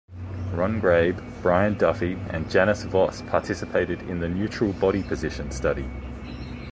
[0.55, 5.87] Ron Grabe, Brian Duffy and Janice Voss participated in the Neutral Body Position study.